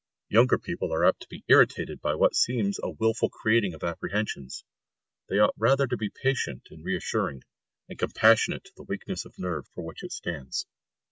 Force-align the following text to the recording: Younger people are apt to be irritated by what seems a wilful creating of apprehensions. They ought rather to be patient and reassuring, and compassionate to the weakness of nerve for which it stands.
Younger 0.29 0.57
people 0.57 0.91
are 0.93 1.05
apt 1.05 1.21
to 1.21 1.27
be 1.27 1.43
irritated 1.47 2.01
by 2.01 2.15
what 2.15 2.33
seems 2.35 2.79
a 2.81 2.89
wilful 2.89 3.29
creating 3.29 3.75
of 3.75 3.83
apprehensions. 3.83 4.63
They 5.29 5.37
ought 5.37 5.53
rather 5.55 5.85
to 5.85 5.95
be 5.95 6.09
patient 6.09 6.69
and 6.71 6.83
reassuring, 6.83 7.43
and 7.87 7.99
compassionate 7.99 8.63
to 8.63 8.73
the 8.75 8.83
weakness 8.85 9.25
of 9.25 9.37
nerve 9.37 9.67
for 9.75 9.83
which 9.83 10.01
it 10.03 10.11
stands. 10.11 10.65